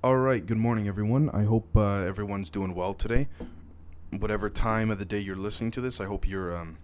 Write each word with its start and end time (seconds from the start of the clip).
All 0.00 0.16
right, 0.16 0.46
good 0.46 0.58
morning, 0.58 0.86
everyone. 0.86 1.28
I 1.30 1.42
hope 1.42 1.76
uh, 1.76 2.02
everyone's 2.02 2.50
doing 2.50 2.72
well 2.72 2.94
today. 2.94 3.26
Whatever 4.10 4.48
time 4.48 4.92
of 4.92 5.00
the 5.00 5.04
day 5.04 5.18
you're 5.18 5.34
listening 5.34 5.72
to 5.72 5.80
this, 5.80 6.00
I 6.00 6.04
hope 6.04 6.24
you're 6.24 6.56
um, 6.56 6.78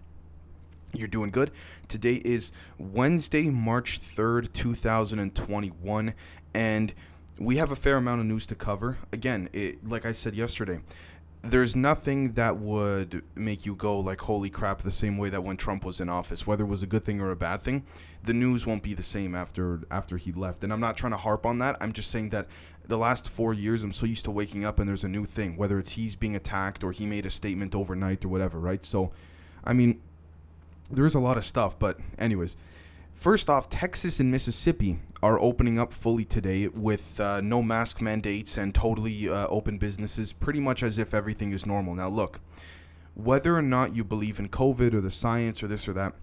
you're 0.91 1.07
doing 1.07 1.31
good. 1.31 1.51
Today 1.87 2.15
is 2.15 2.51
Wednesday, 2.77 3.43
March 3.49 3.99
third, 3.99 4.53
two 4.53 4.75
thousand 4.75 5.19
and 5.19 5.33
twenty-one, 5.33 6.13
and 6.53 6.93
we 7.39 7.55
have 7.55 7.71
a 7.71 7.75
fair 7.77 7.95
amount 7.95 8.19
of 8.19 8.27
news 8.27 8.45
to 8.47 8.55
cover. 8.55 8.97
Again, 9.13 9.47
it, 9.53 9.87
like 9.87 10.05
I 10.05 10.11
said 10.11 10.35
yesterday, 10.35 10.81
there's 11.45 11.75
nothing 11.75 12.33
that 12.33 12.57
would 12.57 13.23
make 13.35 13.65
you 13.65 13.75
go 13.75 13.99
like 13.99 14.21
holy 14.21 14.49
crap 14.49 14.81
the 14.81 14.91
same 14.91 15.17
way 15.17 15.29
that 15.29 15.43
when 15.43 15.57
Trump 15.57 15.85
was 15.85 16.01
in 16.01 16.09
office 16.09 16.47
whether 16.47 16.63
it 16.63 16.67
was 16.67 16.81
a 16.81 16.87
good 16.87 17.03
thing 17.03 17.21
or 17.21 17.31
a 17.31 17.35
bad 17.35 17.61
thing 17.61 17.83
the 18.23 18.33
news 18.33 18.65
won't 18.65 18.81
be 18.81 18.93
the 18.93 19.03
same 19.03 19.35
after 19.35 19.81
after 19.91 20.17
he 20.17 20.31
left. 20.31 20.63
And 20.63 20.73
I'm 20.73 20.79
not 20.79 20.97
trying 20.97 21.11
to 21.11 21.17
harp 21.17 21.45
on 21.45 21.59
that. 21.59 21.77
I'm 21.79 21.93
just 21.93 22.09
saying 22.09 22.29
that 22.29 22.47
the 22.87 22.97
last 22.97 23.29
4 23.29 23.53
years 23.53 23.83
I'm 23.83 23.93
so 23.93 24.05
used 24.05 24.25
to 24.25 24.31
waking 24.31 24.65
up 24.65 24.79
and 24.79 24.89
there's 24.89 25.03
a 25.03 25.09
new 25.09 25.25
thing 25.25 25.57
whether 25.57 25.79
it's 25.79 25.91
he's 25.91 26.15
being 26.15 26.35
attacked 26.35 26.83
or 26.83 26.91
he 26.91 27.05
made 27.05 27.25
a 27.25 27.29
statement 27.29 27.75
overnight 27.75 28.25
or 28.25 28.29
whatever 28.29 28.59
right? 28.59 28.83
So 28.83 29.11
I 29.63 29.73
mean 29.73 30.01
there's 30.89 31.15
a 31.15 31.19
lot 31.19 31.37
of 31.37 31.45
stuff 31.45 31.77
but 31.77 31.99
anyways 32.17 32.55
First 33.15 33.49
off, 33.49 33.69
Texas 33.69 34.19
and 34.19 34.29
Mississippi 34.29 34.99
are 35.23 35.39
opening 35.39 35.79
up 35.79 35.93
fully 35.93 36.25
today 36.25 36.67
with 36.67 37.17
uh, 37.17 37.39
no 37.39 37.63
mask 37.63 38.01
mandates 38.01 38.57
and 38.57 38.75
totally 38.75 39.29
uh, 39.29 39.47
open 39.47 39.77
businesses, 39.77 40.33
pretty 40.33 40.59
much 40.59 40.83
as 40.83 40.97
if 40.97 41.13
everything 41.13 41.53
is 41.53 41.65
normal. 41.65 41.95
Now, 41.95 42.09
look, 42.09 42.41
whether 43.15 43.55
or 43.55 43.61
not 43.61 43.95
you 43.95 44.03
believe 44.03 44.37
in 44.37 44.49
COVID 44.49 44.93
or 44.93 44.99
the 44.99 45.09
science 45.09 45.63
or 45.63 45.67
this 45.67 45.87
or 45.87 45.93
that, 45.93 46.13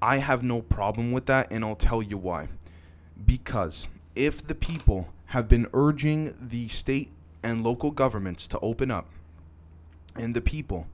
I 0.00 0.18
have 0.18 0.42
no 0.42 0.62
problem 0.62 1.12
with 1.12 1.26
that, 1.26 1.46
and 1.50 1.62
I'll 1.62 1.76
tell 1.76 2.02
you 2.02 2.16
why. 2.16 2.48
Because 3.24 3.86
if 4.16 4.44
the 4.44 4.54
people 4.54 5.12
have 5.26 5.46
been 5.46 5.68
urging 5.74 6.34
the 6.40 6.68
state 6.68 7.12
and 7.42 7.62
local 7.62 7.90
governments 7.90 8.48
to 8.48 8.58
open 8.60 8.90
up, 8.90 9.06
and 10.16 10.34
the 10.34 10.40
people 10.40 10.86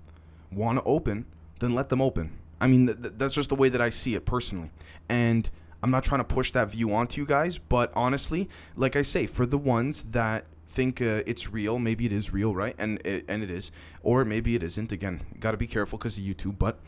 want 0.50 0.81
to 0.81 0.84
open, 0.84 1.25
then 1.60 1.72
let 1.72 1.88
them 1.88 2.03
open 2.03 2.33
I 2.64 2.66
mean, 2.66 2.86
th- 2.86 3.12
that's 3.18 3.34
just 3.34 3.50
the 3.50 3.54
way 3.54 3.68
that 3.68 3.82
I 3.82 3.90
see 3.90 4.14
it 4.14 4.24
personally. 4.24 4.70
And 5.06 5.50
I'm 5.82 5.90
not 5.90 6.02
trying 6.02 6.20
to 6.20 6.24
push 6.24 6.50
that 6.52 6.70
view 6.70 6.94
onto 6.94 7.20
you 7.20 7.26
guys, 7.26 7.58
but 7.58 7.92
honestly, 7.94 8.48
like 8.74 8.96
I 8.96 9.02
say, 9.02 9.26
for 9.26 9.44
the 9.44 9.58
ones 9.58 10.04
that 10.04 10.46
think 10.66 11.02
uh, 11.02 11.22
it's 11.26 11.52
real, 11.52 11.78
maybe 11.78 12.06
it 12.06 12.12
is 12.12 12.32
real, 12.32 12.54
right? 12.54 12.74
And 12.78 13.02
it, 13.04 13.26
and 13.28 13.42
it 13.42 13.50
is, 13.50 13.70
or 14.02 14.24
maybe 14.24 14.54
it 14.54 14.62
isn't. 14.62 14.92
Again, 14.92 15.20
got 15.38 15.50
to 15.50 15.58
be 15.58 15.66
careful 15.66 15.98
because 15.98 16.16
of 16.16 16.24
YouTube. 16.24 16.58
But 16.58 16.80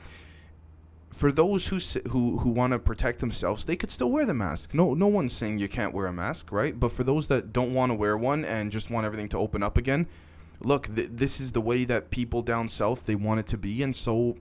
for 1.11 1.31
those 1.31 1.69
who 1.69 1.77
who 2.09 2.39
who 2.39 2.49
want 2.49 2.73
to 2.73 2.79
protect 2.79 3.21
themselves, 3.21 3.67
they 3.67 3.77
could 3.77 3.91
still 3.91 4.11
wear 4.11 4.25
the 4.25 4.33
mask. 4.33 4.73
No, 4.73 4.95
no 4.95 5.09
one's 5.09 5.35
saying 5.35 5.59
you 5.59 5.69
can't 5.69 5.93
wear 5.93 6.07
a 6.07 6.13
mask, 6.13 6.51
right? 6.53 6.81
But 6.81 6.91
for 6.91 7.05
those 7.05 7.27
that 7.27 7.53
don't 7.53 7.75
want 7.75 7.91
to 7.91 7.95
wear 7.95 8.17
one 8.17 8.47
and 8.47 8.73
just 8.73 8.91
want 8.91 9.05
everything 9.05 9.29
to 9.29 9.37
open 9.37 9.63
up 9.63 9.77
again, 9.77 10.07
look, 10.59 10.95
th- 10.97 11.11
this 11.13 11.39
is 11.39 11.53
the 11.53 11.61
way 11.61 11.85
that 11.85 12.09
people 12.09 12.41
down 12.41 12.71
south 12.71 13.05
they 13.05 13.15
want 13.15 13.41
it 13.41 13.47
to 13.49 13.59
be, 13.59 13.83
and 13.83 13.95
so 13.95 14.39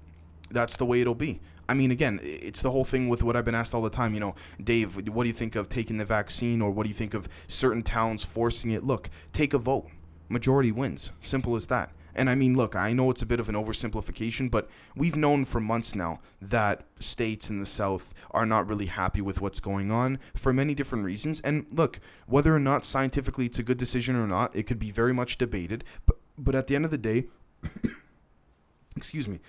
that's 0.50 0.76
the 0.76 0.86
way 0.86 1.02
it'll 1.02 1.16
be. 1.16 1.42
I 1.68 1.74
mean, 1.74 1.92
again, 1.92 2.20
it's 2.22 2.62
the 2.62 2.72
whole 2.72 2.84
thing 2.84 3.10
with 3.10 3.24
what 3.24 3.36
I've 3.36 3.46
been 3.46 3.56
asked 3.56 3.74
all 3.74 3.82
the 3.82 3.90
time. 3.90 4.14
You 4.14 4.20
know, 4.20 4.36
Dave, 4.64 5.08
what 5.10 5.24
do 5.24 5.28
you 5.28 5.34
think 5.34 5.56
of 5.56 5.68
taking 5.68 5.98
the 5.98 6.06
vaccine, 6.06 6.62
or 6.62 6.72
what 6.72 6.84
do 6.84 6.90
you 6.90 6.96
think 6.96 7.14
of 7.14 7.28
certain 7.48 7.84
towns 7.84 8.24
forcing 8.24 8.72
it? 8.72 8.84
Look, 8.84 9.10
take 9.34 9.54
a 9.54 9.58
vote. 9.58 9.88
Majority 10.30 10.72
wins. 10.72 11.12
Simple 11.22 11.56
as 11.56 11.68
that. 11.68 11.92
And 12.16 12.30
I 12.30 12.36
mean, 12.36 12.56
look, 12.56 12.76
I 12.76 12.94
know 12.94 13.12
it's 13.12 13.22
a 13.22 13.26
bit 13.26 13.42
of 13.42 13.50
an 13.50 13.56
oversimplification, 13.56 14.50
but 14.50 14.70
we've 14.96 15.18
known 15.18 15.44
for 15.44 15.60
months 15.60 15.94
now 15.94 16.22
that 16.42 16.86
states 17.00 17.50
in 17.50 17.60
the 17.60 17.66
South 17.66 18.14
are 18.32 18.46
not 18.46 18.68
really 18.68 18.86
happy 18.86 19.20
with 19.20 19.42
what's 19.42 19.60
going 19.60 19.92
on 19.92 20.20
for 20.34 20.54
many 20.54 20.74
different 20.74 21.04
reasons. 21.04 21.42
And 21.42 21.66
look, 21.72 22.00
whether 22.26 22.56
or 22.56 22.60
not 22.60 22.86
scientifically 22.86 23.48
it's 23.48 23.60
a 23.60 23.64
good 23.64 23.78
decision 23.78 24.16
or 24.16 24.28
not, 24.28 24.56
it 24.56 24.64
could 24.64 24.80
be 24.80 24.92
very 24.92 25.14
much 25.14 25.38
debated. 25.38 25.84
But, 26.06 26.18
but 26.38 26.56
at 26.56 26.68
the 26.68 26.76
end 26.76 26.86
of 26.86 26.92
the 26.92 26.98
day, 26.98 27.26
excuse 28.96 29.28
me, 29.28 29.42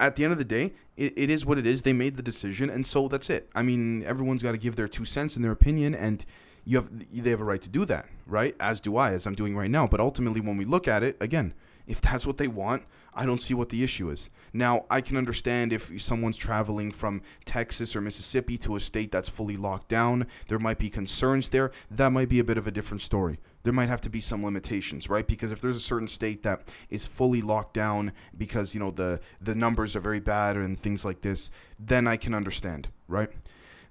at 0.00 0.16
the 0.16 0.24
end 0.24 0.32
of 0.32 0.38
the 0.38 0.44
day, 0.44 0.72
it, 0.96 1.12
it 1.16 1.30
is 1.30 1.44
what 1.44 1.58
it 1.58 1.66
is. 1.66 1.82
They 1.82 1.92
made 1.92 2.16
the 2.16 2.22
decision, 2.22 2.70
and 2.70 2.86
so 2.86 3.08
that's 3.08 3.30
it. 3.30 3.48
I 3.54 3.62
mean, 3.62 4.02
everyone's 4.04 4.42
got 4.42 4.52
to 4.52 4.58
give 4.58 4.76
their 4.76 4.88
two 4.88 5.04
cents 5.04 5.36
and 5.36 5.44
their 5.44 5.52
opinion, 5.52 5.94
and 5.94 6.24
you 6.64 6.76
have 6.76 6.88
they 7.10 7.30
have 7.30 7.40
a 7.40 7.44
right 7.44 7.62
to 7.62 7.68
do 7.68 7.84
that, 7.86 8.06
right? 8.26 8.54
As 8.60 8.80
do 8.80 8.96
I, 8.96 9.12
as 9.12 9.26
I'm 9.26 9.34
doing 9.34 9.56
right 9.56 9.70
now. 9.70 9.86
But 9.86 10.00
ultimately, 10.00 10.40
when 10.40 10.56
we 10.56 10.64
look 10.64 10.86
at 10.86 11.02
it, 11.02 11.16
again, 11.20 11.54
if 11.86 12.00
that's 12.00 12.26
what 12.26 12.36
they 12.36 12.48
want, 12.48 12.84
I 13.14 13.24
don't 13.24 13.40
see 13.42 13.54
what 13.54 13.70
the 13.70 13.82
issue 13.82 14.10
is. 14.10 14.28
Now, 14.52 14.84
I 14.90 15.00
can 15.00 15.16
understand 15.16 15.72
if 15.72 15.90
someone's 16.00 16.36
traveling 16.36 16.92
from 16.92 17.22
Texas 17.46 17.96
or 17.96 18.00
Mississippi 18.00 18.58
to 18.58 18.76
a 18.76 18.80
state 18.80 19.10
that's 19.10 19.28
fully 19.28 19.56
locked 19.56 19.88
down, 19.88 20.26
there 20.48 20.58
might 20.58 20.78
be 20.78 20.90
concerns 20.90 21.48
there. 21.48 21.72
That 21.90 22.10
might 22.10 22.28
be 22.28 22.38
a 22.38 22.44
bit 22.44 22.58
of 22.58 22.66
a 22.66 22.70
different 22.70 23.00
story. 23.00 23.38
There 23.68 23.74
might 23.74 23.90
have 23.90 24.00
to 24.00 24.08
be 24.08 24.22
some 24.22 24.42
limitations, 24.42 25.10
right? 25.10 25.26
Because 25.26 25.52
if 25.52 25.60
there's 25.60 25.76
a 25.76 25.80
certain 25.80 26.08
state 26.08 26.42
that 26.42 26.62
is 26.88 27.04
fully 27.04 27.42
locked 27.42 27.74
down 27.74 28.12
because, 28.34 28.72
you 28.72 28.80
know, 28.80 28.90
the 28.90 29.20
the 29.42 29.54
numbers 29.54 29.94
are 29.94 30.00
very 30.00 30.20
bad 30.20 30.56
and 30.56 30.80
things 30.80 31.04
like 31.04 31.20
this, 31.20 31.50
then 31.78 32.06
I 32.06 32.16
can 32.16 32.32
understand, 32.32 32.88
right? 33.08 33.28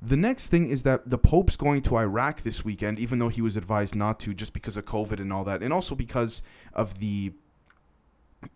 The 0.01 0.17
next 0.17 0.47
thing 0.47 0.67
is 0.67 0.81
that 0.81 1.11
the 1.11 1.19
Pope's 1.19 1.55
going 1.55 1.83
to 1.83 1.97
Iraq 1.97 2.41
this 2.41 2.65
weekend, 2.65 2.97
even 2.97 3.19
though 3.19 3.29
he 3.29 3.43
was 3.43 3.55
advised 3.55 3.95
not 3.95 4.19
to, 4.21 4.33
just 4.33 4.51
because 4.51 4.77
of 4.77 4.85
COVID 4.85 5.19
and 5.19 5.31
all 5.31 5.43
that, 5.43 5.61
and 5.61 5.71
also 5.71 5.93
because 5.93 6.41
of 6.73 6.97
the 6.97 7.33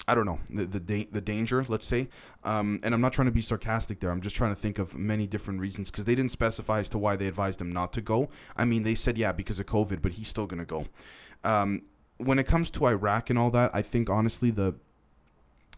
I 0.08 0.16
don't 0.16 0.26
know 0.26 0.40
the 0.50 0.66
the, 0.66 0.80
da- 0.80 1.08
the 1.12 1.22
danger, 1.22 1.66
let's 1.68 1.88
say, 1.88 2.10
um, 2.44 2.80
and 2.84 2.94
I'm 2.94 3.02
not 3.02 3.14
trying 3.14 3.26
to 3.26 3.32
be 3.32 3.42
sarcastic 3.42 4.00
there. 4.00 4.12
I'm 4.12 4.22
just 4.22 4.36
trying 4.36 4.54
to 4.54 4.60
think 4.60 4.78
of 4.80 4.96
many 4.96 5.28
different 5.28 5.60
reasons 5.60 5.90
because 5.90 6.06
they 6.06 6.16
didn't 6.16 6.32
specify 6.32 6.80
as 6.80 6.90
to 6.90 6.98
why 6.98 7.16
they 7.16 7.28
advised 7.28 7.60
him 7.60 7.72
not 7.72 7.92
to 7.94 8.02
go. 8.02 8.30
I 8.56 8.66
mean, 8.66 8.84
they 8.84 8.96
said 8.96 9.18
yeah 9.18 9.32
because 9.32 9.60
of 9.60 9.66
COVID, 9.66 10.02
but 10.02 10.14
he's 10.14 10.28
still 10.28 10.46
gonna 10.46 10.66
go. 10.66 10.86
Um, 11.44 11.84
when 12.18 12.38
it 12.38 12.46
comes 12.46 12.70
to 12.72 12.86
Iraq 12.86 13.30
and 13.30 13.40
all 13.40 13.50
that, 13.52 13.72
I 13.74 13.82
think 13.82 14.10
honestly 14.10 14.52
the 14.52 14.76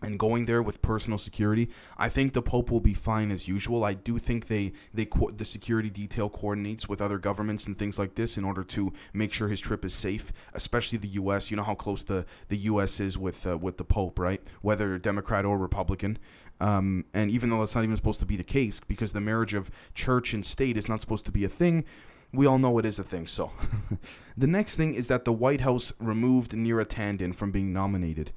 and 0.03 0.19
going 0.19 0.46
there 0.46 0.62
with 0.62 0.81
personal 0.81 1.18
security, 1.18 1.69
I 1.97 2.09
think 2.09 2.34
the 2.34 2.41
Pope 2.41 2.69
will 2.69 2.81
be 2.81 2.94
fine 2.94 3.31
as 3.31 3.47
usual. 3.47 3.84
I 3.84 3.94
do 3.94 4.19
think 4.19 4.47
they 4.47 4.74
they 4.94 5.06
co- 5.06 5.31
the 5.31 5.46
security 5.46 5.90
detail 5.90 6.30
coordinates 6.30 6.88
with 6.88 7.02
other 7.02 7.18
governments 7.18 7.66
and 7.68 7.78
things 7.78 7.97
like 7.97 8.16
this 8.16 8.38
in 8.38 8.44
order 8.44 8.63
to 8.63 8.94
make 9.13 9.34
sure 9.34 9.47
his 9.47 9.59
trip 9.59 9.86
is 9.86 9.94
safe, 9.94 10.31
especially 10.53 10.97
the 10.97 11.08
U.S. 11.09 11.50
You 11.50 11.58
know 11.58 11.63
how 11.63 11.75
close 11.75 12.03
the 12.03 12.25
the 12.50 12.58
U.S. 12.58 13.00
is 13.00 13.18
with 13.18 13.47
uh, 13.47 13.58
with 13.58 13.78
the 13.78 13.86
Pope, 13.86 14.19
right? 14.19 14.42
Whether 14.62 14.97
Democrat 14.97 15.46
or 15.46 15.58
Republican. 15.58 16.19
Um, 16.59 17.06
and 17.13 17.30
even 17.31 17.50
though 17.50 17.59
that's 17.59 17.75
not 17.75 17.84
even 17.84 17.96
supposed 17.96 18.19
to 18.22 18.25
be 18.25 18.38
the 18.38 18.44
case, 18.44 18.80
because 18.80 19.12
the 19.12 19.19
marriage 19.19 19.53
of 19.53 19.72
church 19.94 20.34
and 20.34 20.46
state 20.46 20.78
is 20.78 20.88
not 20.88 21.02
supposed 21.02 21.25
to 21.25 21.31
be 21.31 21.44
a 21.44 21.50
thing, 21.50 21.84
we 22.31 22.46
all 22.46 22.58
know 22.58 22.78
it 22.78 22.86
is 22.86 23.00
a 23.00 23.03
thing. 23.03 23.28
So, 23.28 23.52
the 24.38 24.47
next 24.47 24.75
thing 24.75 24.96
is 24.96 25.08
that 25.08 25.25
the 25.25 25.34
White 25.34 25.62
House 25.62 25.94
removed 26.00 26.52
Neera 26.52 26.86
Tanden 26.86 27.34
from 27.34 27.52
being 27.52 27.74
nominated. 27.74 28.31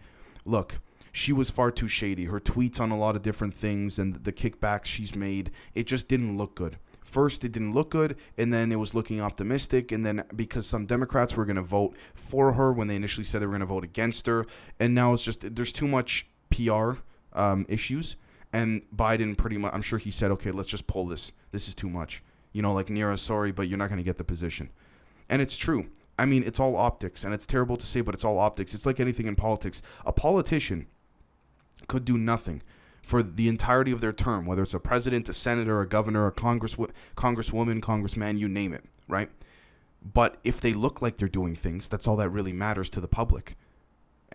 Look, 0.44 0.80
she 1.16 1.32
was 1.32 1.48
far 1.48 1.70
too 1.70 1.88
shady. 1.88 2.26
Her 2.26 2.38
tweets 2.38 2.78
on 2.78 2.90
a 2.90 2.98
lot 2.98 3.16
of 3.16 3.22
different 3.22 3.54
things 3.54 3.98
and 3.98 4.12
the 4.12 4.32
kickbacks 4.32 4.84
she's 4.84 5.16
made, 5.16 5.50
it 5.74 5.86
just 5.86 6.08
didn't 6.08 6.36
look 6.36 6.54
good. 6.54 6.76
First, 7.00 7.42
it 7.42 7.52
didn't 7.52 7.72
look 7.72 7.90
good, 7.90 8.16
and 8.36 8.52
then 8.52 8.70
it 8.70 8.76
was 8.76 8.94
looking 8.94 9.18
optimistic. 9.18 9.90
And 9.90 10.04
then 10.04 10.24
because 10.34 10.66
some 10.66 10.84
Democrats 10.84 11.34
were 11.34 11.46
going 11.46 11.56
to 11.56 11.62
vote 11.62 11.96
for 12.14 12.52
her 12.52 12.70
when 12.70 12.88
they 12.88 12.96
initially 12.96 13.24
said 13.24 13.40
they 13.40 13.46
were 13.46 13.52
going 13.52 13.60
to 13.60 13.66
vote 13.66 13.82
against 13.82 14.26
her, 14.26 14.44
and 14.78 14.94
now 14.94 15.14
it's 15.14 15.24
just 15.24 15.56
there's 15.56 15.72
too 15.72 15.88
much 15.88 16.26
PR 16.50 16.96
um, 17.32 17.64
issues. 17.66 18.16
And 18.52 18.82
Biden 18.94 19.38
pretty 19.38 19.56
much, 19.56 19.72
I'm 19.72 19.82
sure 19.82 19.98
he 19.98 20.10
said, 20.10 20.30
okay, 20.32 20.50
let's 20.50 20.68
just 20.68 20.86
pull 20.86 21.06
this. 21.06 21.32
This 21.50 21.66
is 21.66 21.74
too 21.74 21.88
much. 21.88 22.22
You 22.52 22.60
know, 22.60 22.74
like 22.74 22.88
Neera, 22.88 23.18
sorry, 23.18 23.52
but 23.52 23.68
you're 23.68 23.78
not 23.78 23.88
going 23.88 23.98
to 23.98 24.04
get 24.04 24.18
the 24.18 24.24
position. 24.24 24.68
And 25.30 25.40
it's 25.40 25.56
true. 25.56 25.86
I 26.18 26.26
mean, 26.26 26.42
it's 26.44 26.60
all 26.60 26.76
optics, 26.76 27.24
and 27.24 27.32
it's 27.32 27.46
terrible 27.46 27.78
to 27.78 27.86
say, 27.86 28.02
but 28.02 28.14
it's 28.14 28.24
all 28.24 28.38
optics. 28.38 28.74
It's 28.74 28.84
like 28.84 29.00
anything 29.00 29.26
in 29.26 29.36
politics. 29.36 29.80
A 30.04 30.12
politician 30.12 30.86
could 31.86 32.04
do 32.04 32.18
nothing 32.18 32.62
for 33.02 33.22
the 33.22 33.48
entirety 33.48 33.92
of 33.92 34.00
their 34.00 34.12
term, 34.12 34.46
whether 34.46 34.62
it's 34.62 34.74
a 34.74 34.80
president, 34.80 35.28
a 35.28 35.32
senator, 35.32 35.80
a 35.80 35.88
governor, 35.88 36.26
a 36.26 36.32
congress 36.32 36.76
congresswoman, 37.16 37.80
congressman, 37.80 38.36
you 38.36 38.48
name 38.48 38.72
it, 38.72 38.84
right? 39.06 39.30
But 40.02 40.38
if 40.42 40.60
they 40.60 40.72
look 40.72 41.00
like 41.00 41.16
they're 41.16 41.28
doing 41.28 41.54
things, 41.54 41.88
that's 41.88 42.08
all 42.08 42.16
that 42.16 42.30
really 42.30 42.52
matters 42.52 42.88
to 42.90 43.00
the 43.00 43.08
public. 43.08 43.56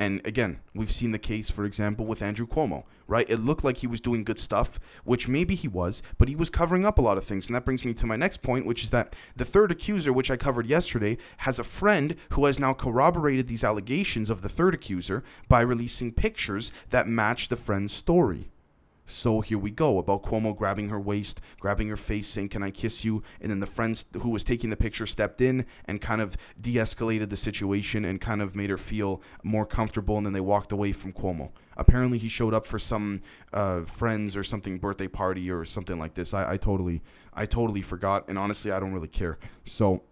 And 0.01 0.19
again, 0.25 0.61
we've 0.73 0.91
seen 0.91 1.11
the 1.11 1.19
case, 1.19 1.51
for 1.51 1.63
example, 1.63 2.07
with 2.07 2.23
Andrew 2.23 2.47
Cuomo, 2.47 2.85
right? 3.05 3.29
It 3.29 3.37
looked 3.37 3.63
like 3.63 3.77
he 3.77 3.85
was 3.85 4.01
doing 4.01 4.23
good 4.23 4.39
stuff, 4.39 4.79
which 5.03 5.27
maybe 5.27 5.53
he 5.53 5.67
was, 5.67 6.01
but 6.17 6.27
he 6.27 6.35
was 6.35 6.49
covering 6.49 6.87
up 6.87 6.97
a 6.97 7.03
lot 7.03 7.19
of 7.19 7.23
things. 7.23 7.45
And 7.45 7.55
that 7.55 7.65
brings 7.65 7.85
me 7.85 7.93
to 7.93 8.07
my 8.07 8.15
next 8.15 8.41
point, 8.41 8.65
which 8.65 8.83
is 8.83 8.89
that 8.89 9.15
the 9.35 9.45
third 9.45 9.71
accuser, 9.71 10.11
which 10.11 10.31
I 10.31 10.37
covered 10.37 10.65
yesterday, 10.65 11.19
has 11.37 11.59
a 11.59 11.63
friend 11.63 12.15
who 12.31 12.45
has 12.45 12.59
now 12.59 12.73
corroborated 12.73 13.47
these 13.47 13.63
allegations 13.63 14.31
of 14.31 14.41
the 14.41 14.49
third 14.49 14.73
accuser 14.73 15.23
by 15.47 15.61
releasing 15.61 16.11
pictures 16.11 16.71
that 16.89 17.07
match 17.07 17.49
the 17.49 17.55
friend's 17.55 17.93
story. 17.93 18.49
So 19.11 19.41
here 19.41 19.57
we 19.57 19.71
go 19.71 19.97
about 19.97 20.23
Cuomo 20.23 20.55
grabbing 20.55 20.89
her 20.89 20.99
waist, 20.99 21.41
grabbing 21.59 21.89
her 21.89 21.97
face, 21.97 22.27
saying, 22.27 22.49
Can 22.49 22.63
I 22.63 22.71
kiss 22.71 23.03
you? 23.03 23.23
And 23.41 23.51
then 23.51 23.59
the 23.59 23.67
friend 23.67 24.01
who 24.21 24.29
was 24.29 24.43
taking 24.43 24.69
the 24.69 24.77
picture 24.77 25.05
stepped 25.05 25.41
in 25.41 25.65
and 25.85 25.99
kind 25.99 26.21
of 26.21 26.37
de 26.59 26.75
escalated 26.75 27.29
the 27.29 27.35
situation 27.35 28.05
and 28.05 28.21
kind 28.21 28.41
of 28.41 28.55
made 28.55 28.69
her 28.69 28.77
feel 28.77 29.21
more 29.43 29.65
comfortable. 29.65 30.17
And 30.17 30.25
then 30.25 30.33
they 30.33 30.39
walked 30.39 30.71
away 30.71 30.93
from 30.93 31.11
Cuomo. 31.11 31.51
Apparently, 31.75 32.17
he 32.17 32.29
showed 32.29 32.53
up 32.53 32.65
for 32.65 32.79
some 32.79 33.21
uh, 33.51 33.81
friends 33.81 34.37
or 34.37 34.43
something 34.43 34.79
birthday 34.79 35.07
party 35.07 35.51
or 35.51 35.65
something 35.65 35.99
like 35.99 36.13
this. 36.13 36.33
I, 36.33 36.53
I 36.53 36.57
totally, 36.57 37.01
I 37.33 37.45
totally 37.45 37.81
forgot. 37.81 38.25
And 38.29 38.37
honestly, 38.37 38.71
I 38.71 38.79
don't 38.79 38.93
really 38.93 39.07
care. 39.07 39.39
So 39.65 40.03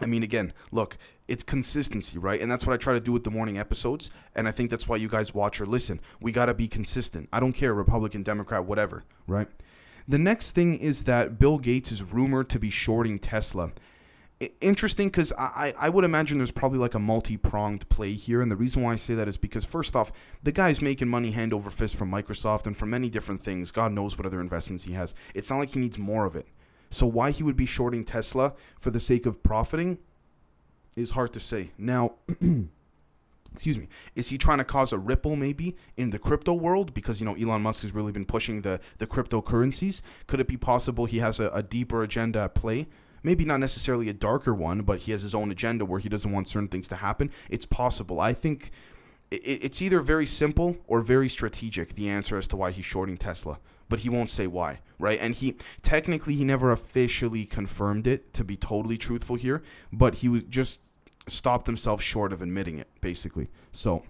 I 0.00 0.06
mean, 0.06 0.22
again, 0.22 0.52
look, 0.70 0.96
it's 1.26 1.42
consistency, 1.42 2.18
right? 2.18 2.40
And 2.40 2.50
that's 2.50 2.66
what 2.66 2.72
I 2.72 2.76
try 2.76 2.94
to 2.94 3.00
do 3.00 3.12
with 3.12 3.24
the 3.24 3.30
morning 3.30 3.58
episodes. 3.58 4.10
And 4.34 4.48
I 4.48 4.50
think 4.50 4.70
that's 4.70 4.88
why 4.88 4.96
you 4.96 5.08
guys 5.08 5.34
watch 5.34 5.60
or 5.60 5.66
listen. 5.66 6.00
We 6.20 6.32
got 6.32 6.46
to 6.46 6.54
be 6.54 6.68
consistent. 6.68 7.28
I 7.32 7.40
don't 7.40 7.52
care, 7.52 7.74
Republican, 7.74 8.22
Democrat, 8.22 8.64
whatever, 8.64 9.04
right? 9.26 9.48
The 10.06 10.18
next 10.18 10.52
thing 10.52 10.78
is 10.78 11.04
that 11.04 11.38
Bill 11.38 11.58
Gates 11.58 11.92
is 11.92 12.02
rumored 12.02 12.48
to 12.50 12.58
be 12.58 12.70
shorting 12.70 13.18
Tesla. 13.18 13.72
Interesting 14.60 15.08
because 15.08 15.32
I, 15.36 15.74
I 15.76 15.88
would 15.88 16.04
imagine 16.04 16.38
there's 16.38 16.52
probably 16.52 16.78
like 16.78 16.94
a 16.94 17.00
multi 17.00 17.36
pronged 17.36 17.88
play 17.88 18.14
here. 18.14 18.40
And 18.40 18.50
the 18.50 18.56
reason 18.56 18.82
why 18.82 18.92
I 18.92 18.96
say 18.96 19.14
that 19.16 19.26
is 19.26 19.36
because, 19.36 19.64
first 19.64 19.96
off, 19.96 20.12
the 20.44 20.52
guy's 20.52 20.80
making 20.80 21.08
money 21.08 21.32
hand 21.32 21.52
over 21.52 21.70
fist 21.70 21.96
from 21.96 22.10
Microsoft 22.10 22.66
and 22.66 22.76
from 22.76 22.90
many 22.90 23.10
different 23.10 23.42
things. 23.42 23.72
God 23.72 23.92
knows 23.92 24.16
what 24.16 24.26
other 24.26 24.40
investments 24.40 24.84
he 24.84 24.92
has. 24.92 25.14
It's 25.34 25.50
not 25.50 25.58
like 25.58 25.70
he 25.70 25.80
needs 25.80 25.98
more 25.98 26.24
of 26.24 26.36
it. 26.36 26.46
So 26.90 27.06
why 27.06 27.30
he 27.30 27.42
would 27.42 27.56
be 27.56 27.66
shorting 27.66 28.04
Tesla 28.04 28.54
for 28.78 28.90
the 28.90 29.00
sake 29.00 29.26
of 29.26 29.42
profiting 29.42 29.98
is 30.96 31.12
hard 31.12 31.32
to 31.34 31.40
say. 31.40 31.70
Now, 31.76 32.14
excuse 33.52 33.78
me, 33.78 33.88
is 34.14 34.28
he 34.30 34.38
trying 34.38 34.58
to 34.58 34.64
cause 34.64 34.92
a 34.92 34.98
ripple 34.98 35.36
maybe 35.36 35.76
in 35.96 36.10
the 36.10 36.18
crypto 36.18 36.54
world 36.54 36.94
because 36.94 37.20
you 37.20 37.26
know 37.26 37.34
Elon 37.34 37.62
Musk 37.62 37.82
has 37.82 37.94
really 37.94 38.12
been 38.12 38.24
pushing 38.24 38.62
the 38.62 38.80
the 38.98 39.06
cryptocurrencies? 39.06 40.00
Could 40.26 40.40
it 40.40 40.48
be 40.48 40.56
possible 40.56 41.06
he 41.06 41.18
has 41.18 41.38
a, 41.38 41.48
a 41.50 41.62
deeper 41.62 42.02
agenda 42.02 42.40
at 42.40 42.54
play? 42.54 42.88
Maybe 43.22 43.44
not 43.44 43.58
necessarily 43.58 44.08
a 44.08 44.14
darker 44.14 44.54
one, 44.54 44.82
but 44.82 45.00
he 45.00 45.12
has 45.12 45.22
his 45.22 45.34
own 45.34 45.50
agenda 45.50 45.84
where 45.84 45.98
he 45.98 46.08
doesn't 46.08 46.30
want 46.30 46.48
certain 46.48 46.68
things 46.68 46.88
to 46.88 46.96
happen. 46.96 47.30
It's 47.50 47.66
possible. 47.66 48.20
I 48.20 48.32
think 48.32 48.70
it's 49.30 49.82
either 49.82 50.00
very 50.00 50.24
simple 50.24 50.78
or 50.86 51.02
very 51.02 51.28
strategic. 51.28 51.94
The 51.94 52.08
answer 52.08 52.38
as 52.38 52.48
to 52.48 52.56
why 52.56 52.70
he's 52.70 52.86
shorting 52.86 53.18
Tesla 53.18 53.58
but 53.88 54.00
he 54.00 54.08
won't 54.08 54.30
say 54.30 54.46
why, 54.46 54.80
right? 54.98 55.18
And 55.20 55.34
he 55.34 55.56
technically 55.82 56.34
he 56.34 56.44
never 56.44 56.72
officially 56.72 57.44
confirmed 57.44 58.06
it 58.06 58.32
to 58.34 58.44
be 58.44 58.56
totally 58.56 58.98
truthful 58.98 59.36
here, 59.36 59.62
but 59.92 60.16
he 60.16 60.28
was 60.28 60.44
just 60.44 60.80
stopped 61.26 61.66
himself 61.66 62.02
short 62.02 62.32
of 62.32 62.42
admitting 62.42 62.78
it, 62.78 62.88
basically. 63.00 63.48
So, 63.72 64.02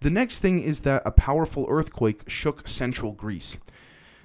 the 0.00 0.10
next 0.10 0.38
thing 0.38 0.62
is 0.62 0.80
that 0.80 1.02
a 1.04 1.10
powerful 1.10 1.66
earthquake 1.68 2.28
shook 2.28 2.66
central 2.66 3.12
Greece. 3.12 3.58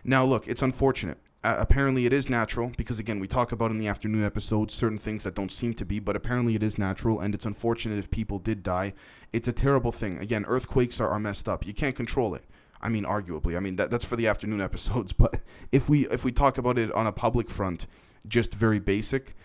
Now, 0.04 0.24
look, 0.24 0.48
it's 0.48 0.62
unfortunate. 0.62 1.18
Uh, 1.44 1.58
apparently, 1.60 2.06
it 2.06 2.14
is 2.14 2.30
natural 2.30 2.72
because, 2.78 2.98
again, 2.98 3.20
we 3.20 3.28
talk 3.28 3.52
about 3.52 3.72
in 3.72 3.78
the 3.78 3.88
afternoon 3.88 4.24
episode 4.24 4.72
certain 4.72 4.98
things 4.98 5.24
that 5.26 5.36
don't 5.36 5.52
seem 5.52 5.74
to 5.74 5.86
be, 5.86 6.00
but 6.00 6.16
apparently 6.16 6.56
it 6.56 6.64
is 6.64 6.78
natural, 6.78 7.20
and 7.20 7.36
it's 7.36 7.46
unfortunate 7.46 8.00
if 8.00 8.10
people 8.10 8.40
did 8.40 8.64
die. 8.64 8.94
It's 9.34 9.48
a 9.48 9.54
terrible 9.54 9.92
thing. 9.92 10.18
Again, 10.18 10.46
earthquakes 10.48 11.00
are, 11.02 11.10
are 11.10 11.20
messed 11.20 11.50
up. 11.50 11.66
You 11.66 11.74
can't 11.74 11.96
control 11.96 12.34
it. 12.34 12.46
I 12.86 12.90
mean, 12.90 13.04
arguably. 13.04 13.58
I 13.58 13.60
mean, 13.60 13.78
that, 13.78 13.90
that's 13.90 14.06
for 14.06 14.16
the 14.16 14.28
afternoon 14.28 14.62
episodes. 14.70 15.12
But 15.12 15.40
if 15.72 15.90
we 15.90 16.08
if 16.10 16.24
we 16.24 16.32
talk 16.32 16.60
about 16.60 16.78
it 16.78 16.92
on 16.92 17.08
a 17.08 17.12
public 17.12 17.50
front, 17.50 17.88
just 18.28 18.54
very 18.54 18.80
basic, 18.80 19.36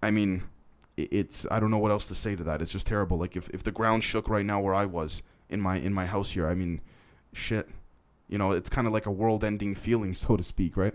I 0.00 0.12
mean, 0.12 0.44
it's 0.96 1.46
I 1.50 1.58
don't 1.58 1.72
know 1.72 1.78
what 1.78 1.90
else 1.90 2.06
to 2.08 2.14
say 2.14 2.36
to 2.36 2.44
that. 2.44 2.62
It's 2.62 2.70
just 2.70 2.86
terrible. 2.86 3.18
Like 3.18 3.34
if, 3.34 3.50
if 3.50 3.64
the 3.64 3.72
ground 3.72 4.04
shook 4.04 4.28
right 4.28 4.46
now 4.46 4.60
where 4.60 4.74
I 4.74 4.86
was 4.86 5.20
in 5.48 5.60
my 5.60 5.78
in 5.78 5.92
my 5.92 6.06
house 6.06 6.30
here, 6.30 6.46
I 6.46 6.54
mean, 6.54 6.80
shit. 7.32 7.68
You 8.28 8.38
know, 8.38 8.52
it's 8.52 8.70
kind 8.70 8.86
of 8.86 8.92
like 8.92 9.06
a 9.06 9.10
world-ending 9.10 9.74
feeling, 9.74 10.14
so 10.22 10.36
to 10.36 10.42
speak, 10.44 10.76
right? 10.76 10.94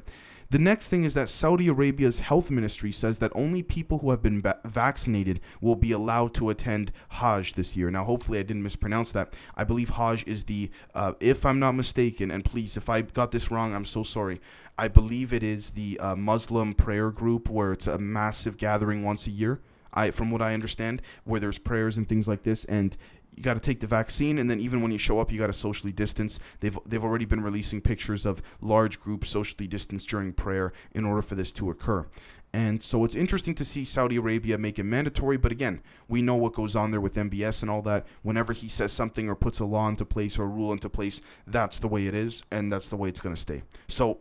The 0.50 0.60
next 0.60 0.90
thing 0.90 1.04
is 1.06 1.16
that 1.16 1.30
Saudi 1.30 1.68
Arabia's 1.68 2.20
health 2.20 2.52
ministry 2.52 2.92
says 2.92 3.20
that 3.20 3.32
only 3.34 3.64
people 3.64 4.00
who 4.00 4.12
have 4.12 4.22
been 4.22 4.42
ba- 4.42 4.60
vaccinated 4.64 5.40
will 5.60 5.76
be 5.76 5.92
allowed 5.92 6.34
to 6.36 6.50
attend 6.50 6.92
Hajj 7.10 7.56
this 7.56 7.76
year. 7.76 7.90
Now, 7.90 8.04
hopefully, 8.04 8.38
I 8.38 8.44
didn't 8.44 8.64
mispronounce 8.64 9.12
that. 9.14 9.34
I 9.56 9.64
believe 9.64 9.90
Hajj 9.90 10.24
is 10.28 10.44
the, 10.44 10.70
uh, 10.94 11.14
if 11.20 11.46
I'm 11.46 11.60
not 11.60 11.72
mistaken, 11.74 12.30
and 12.30 12.46
please, 12.46 12.78
if 12.78 12.90
I 12.90 13.02
got 13.02 13.32
this 13.32 13.50
wrong, 13.50 13.74
I'm 13.74 13.86
so 13.86 14.04
sorry. 14.04 14.40
I 14.78 14.88
believe 14.88 15.34
it 15.34 15.42
is 15.42 15.72
the 15.72 16.00
uh, 16.00 16.16
Muslim 16.16 16.74
prayer 16.74 17.10
group 17.10 17.50
where 17.50 17.72
it's 17.72 17.88
a 17.88 17.98
massive 17.98 18.58
gathering 18.58 19.04
once 19.04 19.26
a 19.26 19.32
year. 19.32 19.62
I, 19.96 20.12
from 20.12 20.32
what 20.32 20.42
I 20.42 20.54
understand, 20.54 21.02
where 21.24 21.40
there's 21.40 21.58
prayers 21.58 21.98
and 21.98 22.08
things 22.08 22.28
like 22.28 22.44
this, 22.44 22.66
and 22.66 22.96
you 23.36 23.44
got 23.44 23.56
to 23.56 23.60
take 23.60 23.80
the 23.82 23.88
vaccine, 23.88 24.38
and 24.38 24.50
then 24.50 24.60
even 24.60 24.82
when 24.82 24.92
you 24.92 24.98
show 24.98 25.20
up, 25.20 25.32
you 25.32 25.40
got 25.40 25.48
to 25.48 25.54
socially 25.54 25.92
distance. 25.92 26.40
They've 26.62 26.78
they've 26.86 27.04
already 27.04 27.26
been 27.26 27.42
releasing 27.42 27.82
pictures 27.82 28.26
of 28.26 28.42
large 28.62 29.00
groups 29.00 29.30
socially 29.30 29.68
distanced 29.68 30.10
during 30.10 30.34
prayer 30.34 30.72
in 30.94 31.06
order 31.06 31.22
for 31.22 31.36
this 31.36 31.52
to 31.54 31.70
occur. 31.70 32.06
And 32.54 32.82
so 32.82 33.04
it's 33.04 33.16
interesting 33.16 33.54
to 33.56 33.66
see 33.66 33.84
Saudi 33.84 34.16
Arabia 34.16 34.58
make 34.58 34.80
it 34.80 34.84
mandatory. 34.84 35.36
But 35.36 35.52
again, 35.52 35.82
we 36.08 36.22
know 36.22 36.36
what 36.36 36.54
goes 36.54 36.74
on 36.74 36.92
there 36.92 37.02
with 37.02 37.16
MBS 37.16 37.62
and 37.62 37.70
all 37.70 37.82
that. 37.82 38.08
Whenever 38.22 38.54
he 38.54 38.70
says 38.70 38.94
something 38.94 39.28
or 39.28 39.36
puts 39.36 39.60
a 39.60 39.66
law 39.66 39.90
into 39.90 40.06
place 40.06 40.40
or 40.40 40.44
a 40.44 40.48
rule 40.48 40.72
into 40.72 40.90
place, 40.90 41.22
that's 41.46 41.80
the 41.80 41.90
way 41.90 42.08
it 42.08 42.14
is, 42.14 42.44
and 42.52 42.72
that's 42.72 42.88
the 42.88 42.96
way 42.96 43.10
it's 43.10 43.20
going 43.20 43.36
to 43.36 43.42
stay. 43.42 43.64
So 43.90 44.20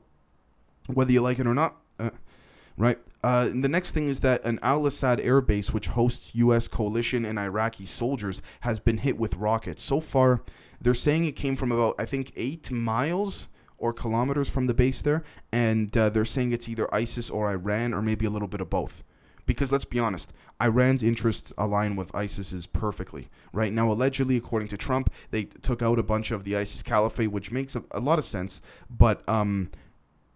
whether 0.92 1.12
you 1.12 1.20
like 1.22 1.38
it 1.38 1.46
or 1.46 1.54
not, 1.54 1.76
right? 2.76 2.98
Uh, 3.22 3.46
the 3.46 3.68
next 3.68 3.92
thing 3.92 4.08
is 4.08 4.20
that 4.20 4.44
an 4.44 4.58
Al 4.62 4.86
Asad 4.86 5.20
air 5.20 5.40
base, 5.40 5.72
which 5.72 5.88
hosts 5.88 6.34
U.S. 6.34 6.68
coalition 6.68 7.24
and 7.24 7.38
Iraqi 7.38 7.86
soldiers, 7.86 8.42
has 8.60 8.80
been 8.80 8.98
hit 8.98 9.16
with 9.18 9.34
rockets. 9.36 9.82
So 9.82 10.00
far, 10.00 10.42
they're 10.80 10.94
saying 10.94 11.24
it 11.24 11.32
came 11.32 11.56
from 11.56 11.72
about, 11.72 11.94
I 11.98 12.04
think, 12.04 12.32
eight 12.36 12.70
miles 12.70 13.48
or 13.78 13.92
kilometers 13.92 14.48
from 14.48 14.66
the 14.66 14.74
base 14.74 15.02
there, 15.02 15.22
and 15.52 15.96
uh, 15.96 16.10
they're 16.10 16.24
saying 16.24 16.52
it's 16.52 16.68
either 16.68 16.92
ISIS 16.94 17.30
or 17.30 17.50
Iran 17.50 17.92
or 17.94 18.02
maybe 18.02 18.26
a 18.26 18.30
little 18.30 18.48
bit 18.48 18.60
of 18.60 18.70
both. 18.70 19.02
Because 19.46 19.70
let's 19.70 19.84
be 19.84 19.98
honest, 19.98 20.32
Iran's 20.60 21.02
interests 21.02 21.52
align 21.58 21.96
with 21.96 22.14
ISIS's 22.14 22.66
perfectly. 22.66 23.28
Right 23.52 23.72
now, 23.72 23.92
allegedly, 23.92 24.36
according 24.36 24.68
to 24.68 24.76
Trump, 24.76 25.12
they 25.30 25.44
took 25.44 25.82
out 25.82 25.98
a 25.98 26.02
bunch 26.02 26.30
of 26.30 26.44
the 26.44 26.56
ISIS 26.56 26.82
caliphate, 26.82 27.30
which 27.30 27.50
makes 27.50 27.76
a, 27.76 27.82
a 27.90 28.00
lot 28.00 28.18
of 28.18 28.24
sense. 28.24 28.62
But 28.88 29.26
um, 29.28 29.70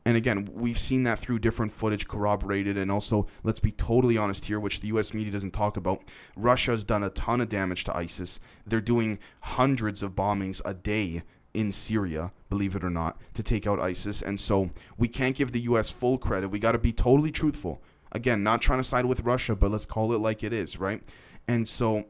and 0.08 0.16
again, 0.16 0.48
we've 0.54 0.78
seen 0.78 1.02
that 1.02 1.18
through 1.18 1.40
different 1.40 1.70
footage 1.70 2.08
corroborated. 2.08 2.78
And 2.78 2.90
also, 2.90 3.26
let's 3.42 3.60
be 3.60 3.72
totally 3.72 4.16
honest 4.16 4.46
here, 4.46 4.58
which 4.58 4.80
the 4.80 4.88
US 4.88 5.12
media 5.12 5.30
doesn't 5.30 5.50
talk 5.50 5.76
about. 5.76 6.02
Russia 6.34 6.70
has 6.70 6.82
done 6.82 7.02
a 7.02 7.10
ton 7.10 7.42
of 7.42 7.50
damage 7.50 7.84
to 7.84 7.94
ISIS. 7.94 8.40
They're 8.66 8.80
doing 8.80 9.18
hundreds 9.42 10.02
of 10.02 10.12
bombings 10.12 10.62
a 10.64 10.72
day 10.72 11.24
in 11.52 11.72
Syria, 11.72 12.32
believe 12.48 12.74
it 12.74 12.82
or 12.82 12.88
not, 12.88 13.20
to 13.34 13.42
take 13.42 13.66
out 13.66 13.78
ISIS. 13.78 14.22
And 14.22 14.40
so 14.40 14.70
we 14.96 15.08
can't 15.08 15.36
give 15.36 15.52
the 15.52 15.60
US 15.60 15.90
full 15.90 16.16
credit. 16.16 16.48
We 16.48 16.58
got 16.58 16.72
to 16.72 16.78
be 16.78 16.90
totally 16.94 17.30
truthful. 17.30 17.82
Again, 18.10 18.42
not 18.42 18.62
trying 18.62 18.78
to 18.78 18.84
side 18.84 19.04
with 19.04 19.20
Russia, 19.20 19.54
but 19.54 19.70
let's 19.70 19.84
call 19.84 20.14
it 20.14 20.22
like 20.22 20.42
it 20.42 20.54
is, 20.54 20.80
right? 20.80 21.02
And 21.46 21.68
so 21.68 22.06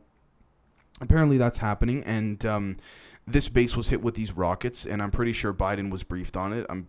apparently 1.01 1.37
that's 1.37 1.59
happening. 1.59 2.05
And 2.05 2.47
um, 2.47 2.77
this 3.27 3.49
base 3.49 3.77
was 3.77 3.89
hit 3.89 4.03
with 4.03 4.15
these 4.15 4.37
rockets, 4.37 4.87
and 4.87 5.03
I'm 5.03 5.11
pretty 5.11 5.33
sure 5.33 5.53
Biden 5.53 5.91
was 5.91 6.05
briefed 6.05 6.37
on 6.37 6.53
it. 6.53 6.65
I'm 6.71 6.87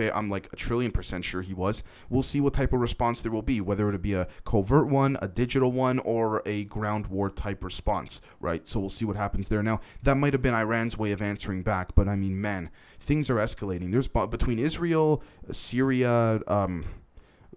I'm 0.00 0.30
like 0.30 0.48
a 0.52 0.56
trillion 0.56 0.92
percent 0.92 1.24
sure 1.24 1.42
he 1.42 1.54
was. 1.54 1.82
We'll 2.08 2.22
see 2.22 2.40
what 2.40 2.54
type 2.54 2.72
of 2.72 2.80
response 2.80 3.22
there 3.22 3.32
will 3.32 3.42
be, 3.42 3.60
whether 3.60 3.88
it'll 3.88 4.00
be 4.00 4.14
a 4.14 4.28
covert 4.44 4.88
one, 4.88 5.16
a 5.20 5.28
digital 5.28 5.72
one, 5.72 5.98
or 6.00 6.42
a 6.46 6.64
ground 6.64 7.08
war 7.08 7.30
type 7.30 7.64
response, 7.64 8.20
right? 8.40 8.66
So 8.68 8.80
we'll 8.80 8.90
see 8.90 9.04
what 9.04 9.16
happens 9.16 9.48
there. 9.48 9.62
Now, 9.62 9.80
that 10.02 10.16
might 10.16 10.32
have 10.32 10.42
been 10.42 10.54
Iran's 10.54 10.98
way 10.98 11.12
of 11.12 11.22
answering 11.22 11.62
back, 11.62 11.94
but 11.94 12.08
I 12.08 12.16
mean, 12.16 12.40
man, 12.40 12.70
things 12.98 13.30
are 13.30 13.36
escalating. 13.36 13.92
There's 13.92 14.08
between 14.08 14.58
Israel, 14.58 15.22
Syria, 15.50 16.40
um, 16.46 16.84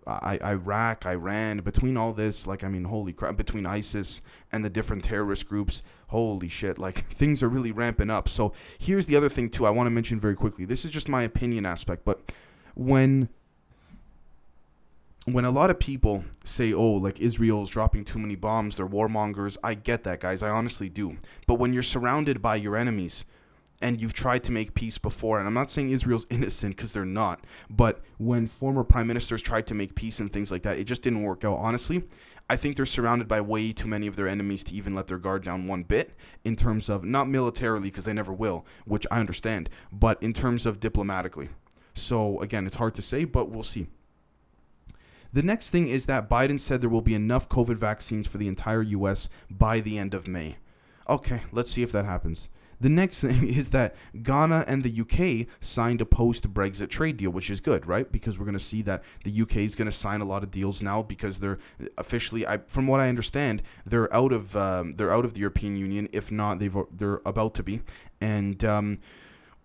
I, 0.07 0.39
Iraq, 0.41 1.05
Iran, 1.05 1.59
between 1.59 1.97
all 1.97 2.13
this, 2.13 2.47
like, 2.47 2.63
I 2.63 2.69
mean, 2.69 2.85
holy 2.85 3.13
crap, 3.13 3.35
between 3.35 3.65
ISIS 3.65 4.21
and 4.51 4.63
the 4.63 4.69
different 4.69 5.03
terrorist 5.03 5.47
groups, 5.47 5.83
holy 6.07 6.49
shit, 6.49 6.77
like, 6.77 7.05
things 7.09 7.43
are 7.43 7.49
really 7.49 7.71
ramping 7.71 8.09
up. 8.09 8.29
So, 8.29 8.53
here's 8.79 9.05
the 9.05 9.15
other 9.15 9.29
thing, 9.29 9.49
too, 9.49 9.65
I 9.65 9.69
want 9.69 9.87
to 9.87 9.91
mention 9.91 10.19
very 10.19 10.35
quickly. 10.35 10.65
This 10.65 10.85
is 10.85 10.91
just 10.91 11.09
my 11.09 11.23
opinion 11.23 11.65
aspect, 11.65 12.05
but 12.05 12.21
when. 12.75 13.29
When 15.29 15.43
a 15.43 15.51
lot 15.51 15.69
of 15.69 15.77
people 15.77 16.23
say, 16.45 16.71
oh, 16.71 16.93
like 16.93 17.19
Israel's 17.19 17.69
dropping 17.69 18.05
too 18.05 18.17
many 18.17 18.35
bombs, 18.35 18.77
they're 18.77 18.87
warmongers, 18.87 19.57
I 19.61 19.73
get 19.73 20.05
that, 20.05 20.21
guys. 20.21 20.41
I 20.41 20.47
honestly 20.47 20.87
do. 20.87 21.17
But 21.47 21.55
when 21.55 21.73
you're 21.73 21.83
surrounded 21.83 22.41
by 22.41 22.55
your 22.55 22.77
enemies, 22.77 23.25
and 23.81 24.01
you've 24.01 24.13
tried 24.13 24.43
to 24.45 24.51
make 24.51 24.73
peace 24.73 24.97
before, 24.97 25.39
and 25.39 25.47
I'm 25.47 25.53
not 25.53 25.69
saying 25.69 25.91
Israel's 25.91 26.25
innocent 26.29 26.75
because 26.75 26.93
they're 26.93 27.05
not, 27.05 27.43
but 27.69 28.01
when 28.17 28.47
former 28.47 28.83
prime 28.83 29.07
ministers 29.07 29.41
tried 29.41 29.67
to 29.67 29.73
make 29.73 29.95
peace 29.95 30.19
and 30.19 30.31
things 30.31 30.51
like 30.51 30.63
that, 30.63 30.77
it 30.77 30.85
just 30.85 31.01
didn't 31.01 31.23
work 31.23 31.43
out. 31.45 31.57
Honestly, 31.57 32.03
I 32.49 32.55
think 32.55 32.75
they're 32.75 32.85
surrounded 32.85 33.27
by 33.27 33.41
way 33.41 33.73
too 33.73 33.87
many 33.87 34.07
of 34.07 34.15
their 34.15 34.27
enemies 34.27 34.63
to 34.65 34.73
even 34.73 34.95
let 34.95 35.07
their 35.07 35.17
guard 35.17 35.43
down 35.43 35.67
one 35.67 35.83
bit 35.83 36.15
in 36.45 36.55
terms 36.55 36.87
of 36.89 37.03
not 37.03 37.27
militarily 37.27 37.89
because 37.89 38.05
they 38.05 38.13
never 38.13 38.33
will, 38.33 38.65
which 38.85 39.05
I 39.11 39.19
understand, 39.19 39.69
but 39.91 40.21
in 40.23 40.33
terms 40.33 40.65
of 40.65 40.79
diplomatically. 40.79 41.49
So 41.93 42.39
again, 42.41 42.65
it's 42.65 42.77
hard 42.77 42.95
to 42.95 43.01
say, 43.01 43.25
but 43.25 43.49
we'll 43.49 43.63
see. 43.63 43.87
The 45.33 45.43
next 45.43 45.71
thing 45.71 45.89
is 45.89 46.05
that 46.05 46.29
Biden 46.29 46.59
said 46.59 46.79
there 46.79 46.89
will 46.89 47.01
be 47.01 47.13
enough 47.13 47.49
COVID 47.49 47.75
vaccines 47.75 48.27
for 48.27 48.37
the 48.37 48.47
entire 48.47 48.81
US 48.81 49.29
by 49.51 49.81
the 49.81 49.97
end 49.97 50.13
of 50.13 50.27
May. 50.27 50.57
Okay, 51.09 51.43
let's 51.51 51.71
see 51.71 51.83
if 51.83 51.91
that 51.91 52.05
happens. 52.05 52.47
The 52.79 52.89
next 52.89 53.21
thing 53.21 53.47
is 53.55 53.71
that 53.71 53.95
Ghana 54.21 54.65
and 54.67 54.83
the 54.83 55.01
UK 55.01 55.47
signed 55.59 56.01
a 56.01 56.05
post 56.05 56.53
Brexit 56.53 56.89
trade 56.89 57.17
deal, 57.17 57.31
which 57.31 57.49
is 57.49 57.59
good, 57.59 57.85
right? 57.85 58.11
Because 58.11 58.37
we're 58.37 58.45
going 58.45 58.57
to 58.57 58.63
see 58.63 58.81
that 58.83 59.03
the 59.23 59.41
UK 59.41 59.57
is 59.57 59.75
going 59.75 59.87
to 59.87 59.91
sign 59.91 60.21
a 60.21 60.25
lot 60.25 60.43
of 60.43 60.51
deals 60.51 60.81
now 60.81 61.01
because 61.01 61.39
they're 61.39 61.59
officially, 61.97 62.45
I, 62.45 62.59
from 62.67 62.87
what 62.87 62.99
I 62.99 63.09
understand, 63.09 63.61
they're 63.85 64.13
out 64.13 64.31
of 64.31 64.55
um, 64.55 64.95
they're 64.95 65.13
out 65.13 65.25
of 65.25 65.33
the 65.33 65.39
European 65.41 65.75
Union. 65.75 66.07
If 66.13 66.31
not, 66.31 66.59
they've 66.59 66.77
they're 66.91 67.21
about 67.25 67.53
to 67.55 67.63
be, 67.63 67.81
and. 68.21 68.63
Um, 68.63 68.99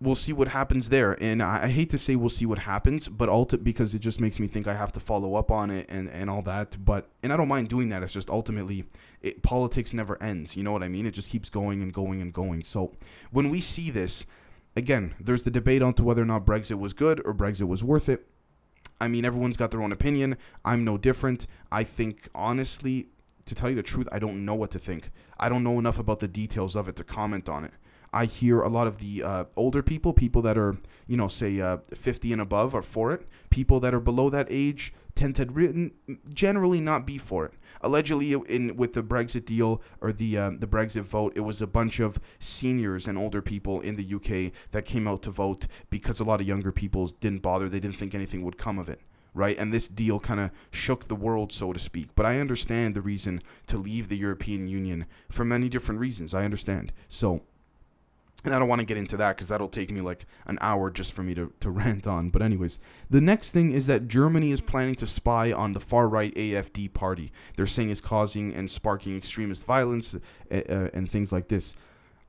we'll 0.03 0.15
see 0.15 0.33
what 0.33 0.49
happens 0.49 0.89
there. 0.89 1.17
And 1.23 1.41
I, 1.41 1.63
I 1.63 1.67
hate 1.69 1.89
to 1.91 1.97
say 1.97 2.15
we'll 2.15 2.29
see 2.29 2.45
what 2.45 2.59
happens, 2.59 3.07
but 3.07 3.29
ulti- 3.29 3.63
because 3.63 3.95
it 3.95 3.99
just 3.99 4.19
makes 4.19 4.39
me 4.39 4.47
think 4.47 4.67
I 4.67 4.75
have 4.75 4.91
to 4.93 4.99
follow 4.99 5.35
up 5.35 5.49
on 5.49 5.71
it 5.71 5.85
and, 5.89 6.09
and 6.09 6.29
all 6.29 6.41
that. 6.43 6.83
But 6.83 7.09
and 7.23 7.31
I 7.31 7.37
don't 7.37 7.47
mind 7.47 7.69
doing 7.69 7.89
that. 7.89 8.03
It's 8.03 8.13
just 8.13 8.29
ultimately 8.29 8.85
it, 9.21 9.41
politics 9.41 9.93
never 9.93 10.21
ends. 10.21 10.57
You 10.57 10.63
know 10.63 10.71
what 10.71 10.83
I 10.83 10.89
mean? 10.89 11.05
It 11.05 11.11
just 11.11 11.31
keeps 11.31 11.49
going 11.49 11.81
and 11.81 11.93
going 11.93 12.21
and 12.21 12.33
going. 12.33 12.63
So 12.63 12.91
when 13.31 13.49
we 13.49 13.61
see 13.61 13.89
this, 13.89 14.25
again, 14.75 15.15
there's 15.19 15.43
the 15.43 15.51
debate 15.51 15.81
on 15.81 15.93
to 15.95 16.03
whether 16.03 16.21
or 16.21 16.25
not 16.25 16.45
Brexit 16.45 16.77
was 16.77 16.93
good 16.93 17.21
or 17.25 17.33
Brexit 17.33 17.67
was 17.67 17.83
worth 17.83 18.09
it. 18.09 18.27
I 18.99 19.07
mean, 19.07 19.25
everyone's 19.25 19.57
got 19.57 19.71
their 19.71 19.81
own 19.81 19.91
opinion. 19.91 20.37
I'm 20.63 20.83
no 20.83 20.97
different. 20.97 21.47
I 21.71 21.83
think 21.83 22.29
honestly, 22.35 23.07
to 23.45 23.55
tell 23.55 23.69
you 23.69 23.75
the 23.75 23.83
truth, 23.83 24.07
I 24.11 24.19
don't 24.19 24.45
know 24.45 24.55
what 24.55 24.71
to 24.71 24.79
think. 24.79 25.11
I 25.39 25.49
don't 25.49 25.63
know 25.63 25.79
enough 25.79 25.99
about 25.99 26.19
the 26.19 26.27
details 26.27 26.75
of 26.75 26.87
it 26.87 26.95
to 26.97 27.03
comment 27.03 27.49
on 27.49 27.65
it. 27.65 27.73
I 28.13 28.25
hear 28.25 28.61
a 28.61 28.69
lot 28.69 28.85
of 28.85 28.99
the 28.99 29.23
uh, 29.23 29.43
older 29.55 29.81
people, 29.81 30.13
people 30.13 30.43
that 30.43 30.57
are, 30.57 30.77
you 31.07 31.17
know, 31.17 31.27
say 31.27 31.59
uh, 31.59 31.77
50 31.93 32.31
and 32.31 32.41
above, 32.41 32.75
are 32.75 32.83
for 32.83 33.11
it. 33.11 33.27
People 33.49 33.79
that 33.79 33.93
are 33.93 33.99
below 33.99 34.29
that 34.29 34.45
age 34.49 34.93
tend 35.15 35.35
to 35.35 35.45
re- 35.45 35.91
generally 36.31 36.79
not 36.79 37.07
be 37.07 37.17
for 37.17 37.45
it. 37.45 37.53
Allegedly, 37.81 38.33
in 38.47 38.77
with 38.77 38.93
the 38.93 39.01
Brexit 39.01 39.45
deal 39.45 39.81
or 39.99 40.13
the 40.13 40.37
uh, 40.37 40.51
the 40.57 40.67
Brexit 40.67 41.01
vote, 41.01 41.33
it 41.35 41.41
was 41.41 41.61
a 41.61 41.67
bunch 41.67 41.99
of 41.99 42.19
seniors 42.39 43.07
and 43.07 43.17
older 43.17 43.41
people 43.41 43.81
in 43.81 43.95
the 43.95 44.15
UK 44.15 44.53
that 44.71 44.85
came 44.85 45.07
out 45.07 45.23
to 45.23 45.31
vote 45.31 45.67
because 45.89 46.19
a 46.19 46.23
lot 46.23 46.39
of 46.39 46.47
younger 46.47 46.71
people 46.71 47.07
didn't 47.07 47.41
bother. 47.41 47.67
They 47.67 47.79
didn't 47.79 47.97
think 47.97 48.13
anything 48.15 48.43
would 48.43 48.57
come 48.57 48.77
of 48.77 48.89
it 48.89 49.01
right? 49.35 49.57
And 49.57 49.73
this 49.73 49.87
deal 49.87 50.19
kind 50.19 50.39
of 50.39 50.51
shook 50.69 51.07
the 51.07 51.15
world, 51.15 51.51
so 51.51 51.73
to 51.73 51.79
speak. 51.79 52.09
But 52.13 52.27
I 52.27 52.39
understand 52.39 52.95
the 52.95 53.01
reason 53.01 53.41
to 53.65 53.77
leave 53.79 54.07
the 54.07 54.15
European 54.15 54.67
Union 54.67 55.07
for 55.27 55.43
many 55.43 55.69
different 55.69 55.99
reasons. 55.99 56.35
I 56.35 56.45
understand. 56.45 56.93
So 57.07 57.41
and 58.43 58.53
I 58.53 58.59
don't 58.59 58.67
want 58.67 58.79
to 58.79 58.85
get 58.85 58.97
into 58.97 59.15
that 59.17 59.35
because 59.35 59.47
that'll 59.47 59.69
take 59.69 59.91
me 59.91 60.01
like 60.01 60.25
an 60.45 60.57
hour 60.59 60.89
just 60.89 61.13
for 61.13 61.23
me 61.23 61.33
to, 61.35 61.53
to 61.61 61.69
rant 61.71 62.07
on. 62.07 62.29
But, 62.29 62.41
anyways, 62.41 62.79
the 63.09 63.21
next 63.21 63.51
thing 63.51 63.71
is 63.71 63.87
that 63.87 64.07
Germany 64.07 64.51
is 64.51 64.61
planning 64.61 64.95
to 64.95 65.07
spy 65.07 65.51
on 65.51 65.73
the 65.73 65.79
far 65.79 66.07
right 66.07 66.33
AFD 66.35 66.93
party. 66.93 67.31
They're 67.55 67.67
saying 67.67 67.89
it's 67.89 68.01
causing 68.01 68.53
and 68.53 68.69
sparking 68.69 69.15
extremist 69.15 69.65
violence 69.65 70.15
uh, 70.15 70.19
and 70.93 71.09
things 71.09 71.31
like 71.31 71.47
this. 71.47 71.75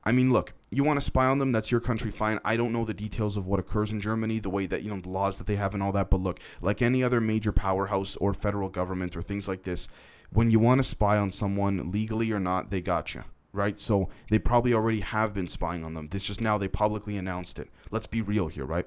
I 0.07 0.11
mean, 0.11 0.31
look, 0.31 0.53
you 0.69 0.83
want 0.83 0.99
to 0.99 1.05
spy 1.05 1.25
on 1.25 1.39
them, 1.39 1.51
that's 1.51 1.71
your 1.71 1.81
country, 1.81 2.11
fine. 2.11 2.39
I 2.45 2.57
don't 2.57 2.71
know 2.71 2.85
the 2.85 2.93
details 2.93 3.37
of 3.37 3.47
what 3.47 3.59
occurs 3.59 3.91
in 3.91 3.99
Germany, 3.99 4.37
the 4.37 4.51
way 4.51 4.67
that, 4.67 4.83
you 4.83 4.91
know, 4.91 5.01
the 5.01 5.09
laws 5.09 5.39
that 5.39 5.47
they 5.47 5.55
have 5.55 5.73
and 5.73 5.81
all 5.81 5.91
that. 5.93 6.11
But 6.11 6.21
look, 6.21 6.39
like 6.61 6.83
any 6.83 7.03
other 7.03 7.19
major 7.19 7.51
powerhouse 7.51 8.15
or 8.17 8.33
federal 8.35 8.69
government 8.69 9.17
or 9.17 9.23
things 9.23 9.47
like 9.47 9.63
this, 9.63 9.87
when 10.31 10.51
you 10.51 10.59
want 10.59 10.77
to 10.77 10.83
spy 10.83 11.17
on 11.17 11.31
someone, 11.31 11.91
legally 11.91 12.31
or 12.31 12.39
not, 12.39 12.69
they 12.69 12.81
got 12.81 13.15
you 13.15 13.23
right? 13.55 13.79
So 13.79 14.09
they 14.29 14.39
probably 14.39 14.73
already 14.73 14.99
have 14.99 15.33
been 15.33 15.47
spying 15.47 15.83
on 15.83 15.93
them. 15.93 16.07
This 16.07 16.23
just 16.23 16.41
now 16.41 16.57
they 16.57 16.67
publicly 16.67 17.17
announced 17.17 17.59
it. 17.59 17.69
Let's 17.91 18.07
be 18.07 18.21
real 18.21 18.47
here, 18.47 18.65
right? 18.65 18.85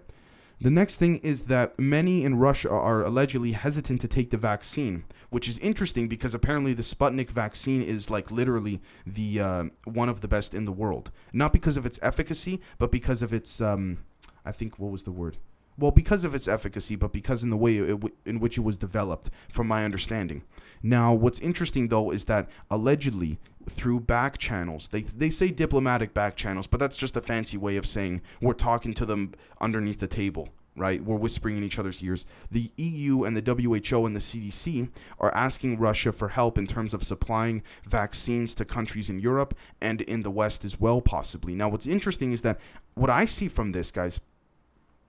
The 0.60 0.70
next 0.70 0.96
thing 0.96 1.18
is 1.18 1.42
that 1.42 1.78
many 1.78 2.24
in 2.24 2.36
Russia 2.36 2.70
are 2.70 3.04
allegedly 3.04 3.52
hesitant 3.52 4.00
to 4.00 4.08
take 4.08 4.30
the 4.30 4.36
vaccine, 4.36 5.04
which 5.30 5.48
is 5.48 5.56
interesting 5.58 6.08
because 6.08 6.34
apparently 6.34 6.74
the 6.74 6.82
Sputnik 6.82 7.30
vaccine 7.30 7.80
is 7.80 8.10
like 8.10 8.32
literally 8.32 8.80
the 9.06 9.40
uh, 9.40 9.64
one 9.84 10.08
of 10.08 10.20
the 10.20 10.26
best 10.26 10.54
in 10.54 10.64
the 10.64 10.72
world. 10.72 11.12
Not 11.32 11.52
because 11.52 11.76
of 11.76 11.86
its 11.86 12.00
efficacy, 12.02 12.60
but 12.76 12.90
because 12.90 13.22
of 13.22 13.32
its 13.32 13.60
um, 13.60 13.98
I 14.44 14.50
think 14.50 14.80
what 14.80 14.90
was 14.90 15.04
the 15.04 15.12
word? 15.12 15.36
Well, 15.78 15.92
because 15.92 16.24
of 16.24 16.34
its 16.34 16.48
efficacy, 16.48 16.96
but 16.96 17.12
because 17.12 17.44
in 17.44 17.50
the 17.50 17.56
way 17.56 17.78
w- 17.78 18.14
in 18.26 18.40
which 18.40 18.58
it 18.58 18.62
was 18.62 18.76
developed, 18.76 19.30
from 19.48 19.68
my 19.68 19.84
understanding. 19.84 20.42
Now, 20.82 21.12
what's 21.12 21.38
interesting 21.40 21.88
though 21.88 22.10
is 22.10 22.24
that 22.24 22.48
allegedly 22.70 23.38
through 23.68 24.00
back 24.00 24.38
channels. 24.38 24.88
They 24.88 25.02
they 25.02 25.30
say 25.30 25.48
diplomatic 25.48 26.14
back 26.14 26.36
channels, 26.36 26.66
but 26.66 26.80
that's 26.80 26.96
just 26.96 27.16
a 27.16 27.20
fancy 27.20 27.56
way 27.56 27.76
of 27.76 27.86
saying 27.86 28.22
we're 28.40 28.54
talking 28.54 28.92
to 28.94 29.06
them 29.06 29.34
underneath 29.60 30.00
the 30.00 30.06
table, 30.06 30.48
right? 30.76 31.02
We're 31.02 31.16
whispering 31.16 31.56
in 31.56 31.64
each 31.64 31.78
other's 31.78 32.02
ears. 32.02 32.24
The 32.50 32.72
EU 32.76 33.24
and 33.24 33.36
the 33.36 33.42
WHO 33.42 34.06
and 34.06 34.16
the 34.16 34.20
CDC 34.20 34.90
are 35.20 35.34
asking 35.34 35.78
Russia 35.78 36.12
for 36.12 36.28
help 36.28 36.58
in 36.58 36.66
terms 36.66 36.94
of 36.94 37.04
supplying 37.04 37.62
vaccines 37.84 38.54
to 38.56 38.64
countries 38.64 39.10
in 39.10 39.20
Europe 39.20 39.54
and 39.80 40.00
in 40.02 40.22
the 40.22 40.30
West 40.30 40.64
as 40.64 40.80
well, 40.80 41.00
possibly. 41.00 41.54
Now, 41.54 41.68
what's 41.68 41.86
interesting 41.86 42.32
is 42.32 42.42
that 42.42 42.58
what 42.94 43.10
I 43.10 43.24
see 43.26 43.48
from 43.48 43.72
this, 43.72 43.90
guys, 43.90 44.20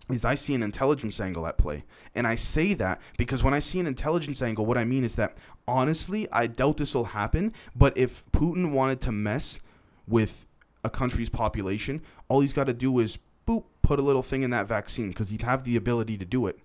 is 0.10 0.26
I 0.26 0.36
see 0.36 0.54
an 0.56 0.64
intelligence 0.64 1.20
angle 1.20 1.46
at 1.46 1.58
play. 1.58 1.84
And 2.16 2.26
I 2.26 2.36
say 2.36 2.74
that 2.76 3.02
because 3.18 3.44
when 3.44 3.54
I 3.54 3.60
see 3.60 3.80
an 3.80 3.88
intelligence 3.88 4.42
angle, 4.42 4.66
what 4.66 4.78
I 4.78 4.84
mean 4.84 5.04
is 5.04 5.16
that 5.16 5.38
honestly, 5.68 6.28
I 6.32 6.48
doubt 6.48 6.78
this 6.78 6.96
will 6.96 7.06
happen. 7.06 7.54
But 7.76 7.98
if 7.98 8.30
Putin 8.32 8.72
wanted 8.72 9.02
to 9.02 9.12
mess 9.12 9.60
with 10.08 10.46
a 10.84 10.90
country's 10.90 11.30
population, 11.30 12.02
all 12.28 12.42
he's 12.42 12.54
got 12.54 12.66
to 12.66 12.74
do 12.74 13.00
is 13.00 13.20
boop, 13.48 13.66
put 13.82 14.00
a 14.00 14.02
little 14.02 14.24
thing 14.24 14.44
in 14.44 14.50
that 14.52 14.68
vaccine 14.68 15.10
because 15.10 15.30
he'd 15.30 15.44
have 15.44 15.64
the 15.64 15.76
ability 15.76 16.18
to 16.18 16.26
do 16.26 16.48
it, 16.48 16.60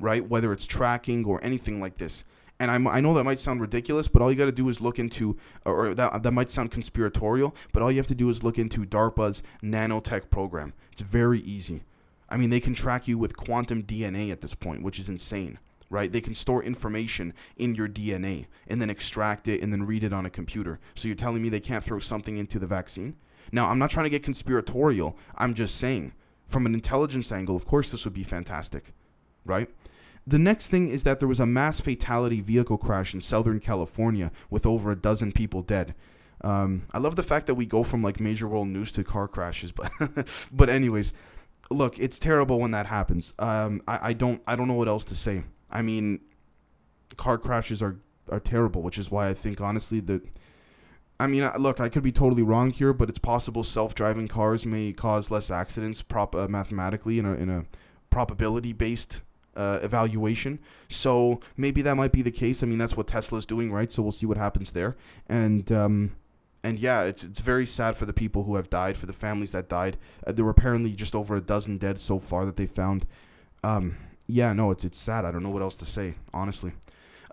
right? 0.00 0.28
Whether 0.28 0.52
it's 0.52 0.66
tracking 0.66 1.24
or 1.24 1.42
anything 1.44 1.80
like 1.80 1.98
this. 1.98 2.24
And 2.60 2.70
I'm, 2.70 2.88
I 2.88 3.00
know 3.00 3.14
that 3.14 3.24
might 3.24 3.38
sound 3.38 3.60
ridiculous, 3.60 4.08
but 4.08 4.20
all 4.20 4.32
you 4.32 4.36
got 4.36 4.46
to 4.46 4.52
do 4.52 4.68
is 4.68 4.80
look 4.80 4.98
into, 4.98 5.36
or 5.64 5.94
that, 5.94 6.24
that 6.24 6.32
might 6.32 6.50
sound 6.50 6.72
conspiratorial, 6.72 7.54
but 7.72 7.82
all 7.82 7.92
you 7.92 7.98
have 7.98 8.08
to 8.08 8.16
do 8.16 8.28
is 8.30 8.42
look 8.42 8.58
into 8.58 8.84
DARPA's 8.84 9.44
nanotech 9.62 10.28
program. 10.28 10.72
It's 10.90 11.00
very 11.00 11.40
easy. 11.40 11.82
I 12.28 12.36
mean, 12.36 12.50
they 12.50 12.60
can 12.60 12.74
track 12.74 13.08
you 13.08 13.18
with 13.18 13.36
quantum 13.36 13.82
DNA 13.82 14.30
at 14.30 14.40
this 14.40 14.54
point, 14.54 14.82
which 14.82 14.98
is 14.98 15.08
insane, 15.08 15.58
right? 15.88 16.12
They 16.12 16.20
can 16.20 16.34
store 16.34 16.62
information 16.62 17.32
in 17.56 17.74
your 17.74 17.88
DNA 17.88 18.46
and 18.66 18.80
then 18.80 18.90
extract 18.90 19.48
it 19.48 19.62
and 19.62 19.72
then 19.72 19.86
read 19.86 20.04
it 20.04 20.12
on 20.12 20.26
a 20.26 20.30
computer. 20.30 20.78
So 20.94 21.08
you're 21.08 21.14
telling 21.14 21.42
me 21.42 21.48
they 21.48 21.60
can't 21.60 21.84
throw 21.84 21.98
something 21.98 22.36
into 22.36 22.58
the 22.58 22.66
vaccine? 22.66 23.16
Now, 23.50 23.68
I'm 23.68 23.78
not 23.78 23.90
trying 23.90 24.04
to 24.04 24.10
get 24.10 24.22
conspiratorial. 24.22 25.16
I'm 25.36 25.54
just 25.54 25.76
saying, 25.76 26.12
from 26.46 26.66
an 26.66 26.74
intelligence 26.74 27.32
angle, 27.32 27.56
of 27.56 27.66
course, 27.66 27.90
this 27.90 28.04
would 28.04 28.14
be 28.14 28.24
fantastic, 28.24 28.92
right? 29.44 29.70
The 30.26 30.38
next 30.38 30.68
thing 30.68 30.90
is 30.90 31.04
that 31.04 31.20
there 31.20 31.28
was 31.28 31.40
a 31.40 31.46
mass 31.46 31.80
fatality 31.80 32.42
vehicle 32.42 32.76
crash 32.76 33.14
in 33.14 33.22
Southern 33.22 33.60
California 33.60 34.30
with 34.50 34.66
over 34.66 34.90
a 34.90 34.96
dozen 34.96 35.32
people 35.32 35.62
dead. 35.62 35.94
Um, 36.42 36.82
I 36.92 36.98
love 36.98 37.16
the 37.16 37.22
fact 37.22 37.46
that 37.46 37.54
we 37.54 37.64
go 37.66 37.82
from 37.82 38.02
like 38.02 38.20
major 38.20 38.46
world 38.46 38.68
news 38.68 38.92
to 38.92 39.04
car 39.04 39.26
crashes, 39.26 39.72
but 39.72 39.90
but 40.52 40.68
anyways, 40.68 41.12
look, 41.70 41.98
it's 41.98 42.18
terrible 42.18 42.58
when 42.58 42.70
that 42.72 42.86
happens. 42.86 43.34
Um, 43.38 43.82
I, 43.86 44.08
I 44.08 44.12
don't 44.12 44.42
I 44.46 44.56
don't 44.56 44.68
know 44.68 44.74
what 44.74 44.88
else 44.88 45.04
to 45.04 45.14
say. 45.14 45.44
I 45.70 45.82
mean, 45.82 46.20
car 47.16 47.38
crashes 47.38 47.82
are 47.82 47.96
are 48.30 48.40
terrible, 48.40 48.82
which 48.82 48.98
is 48.98 49.10
why 49.10 49.28
I 49.28 49.34
think 49.34 49.60
honestly 49.60 50.00
that. 50.00 50.22
I 51.20 51.26
mean, 51.26 51.50
look, 51.58 51.80
I 51.80 51.88
could 51.88 52.04
be 52.04 52.12
totally 52.12 52.44
wrong 52.44 52.70
here, 52.70 52.92
but 52.92 53.08
it's 53.08 53.18
possible 53.18 53.64
self-driving 53.64 54.28
cars 54.28 54.64
may 54.64 54.92
cause 54.92 55.32
less 55.32 55.50
accidents, 55.50 56.00
prop 56.00 56.32
uh, 56.36 56.46
mathematically 56.46 57.18
in 57.18 57.26
a 57.26 57.34
in 57.34 57.50
a 57.50 57.64
probability-based 58.08 59.20
uh, 59.56 59.80
evaluation. 59.82 60.60
So 60.88 61.40
maybe 61.56 61.82
that 61.82 61.96
might 61.96 62.12
be 62.12 62.22
the 62.22 62.30
case. 62.30 62.62
I 62.62 62.66
mean, 62.66 62.78
that's 62.78 62.96
what 62.96 63.08
Tesla's 63.08 63.46
doing, 63.46 63.72
right? 63.72 63.90
So 63.90 64.02
we'll 64.02 64.12
see 64.12 64.26
what 64.26 64.36
happens 64.36 64.70
there. 64.70 64.96
And 65.28 65.70
um, 65.72 66.12
and 66.68 66.78
yeah, 66.78 67.02
it's 67.02 67.24
it's 67.24 67.40
very 67.40 67.64
sad 67.64 67.96
for 67.96 68.04
the 68.04 68.12
people 68.12 68.44
who 68.44 68.56
have 68.56 68.68
died, 68.68 68.98
for 68.98 69.06
the 69.06 69.12
families 69.14 69.52
that 69.52 69.70
died. 69.70 69.96
Uh, 70.26 70.32
there 70.32 70.44
were 70.44 70.50
apparently 70.50 70.92
just 70.92 71.14
over 71.14 71.34
a 71.34 71.40
dozen 71.40 71.78
dead 71.78 71.98
so 71.98 72.18
far 72.18 72.44
that 72.44 72.56
they 72.56 72.66
found. 72.66 73.06
Um, 73.64 73.96
yeah, 74.26 74.52
no, 74.52 74.70
it's 74.70 74.84
it's 74.84 74.98
sad. 74.98 75.24
I 75.24 75.32
don't 75.32 75.42
know 75.42 75.50
what 75.50 75.62
else 75.62 75.76
to 75.76 75.86
say, 75.86 76.16
honestly. 76.34 76.72